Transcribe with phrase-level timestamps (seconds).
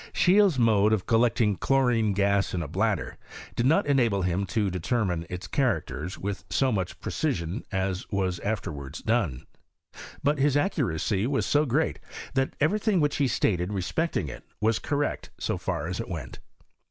[0.15, 3.19] Scheeie's mode of col lecting chlorine gas in a bladder,
[3.55, 9.03] did not enable him to determine its characters with so much precision as was afterwards
[9.03, 9.45] done.
[10.23, 11.99] But his accuracy was so great,
[12.33, 16.39] that every thing which he stated respecting it was correct so far as it went.